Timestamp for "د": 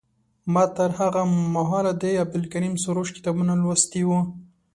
2.01-2.03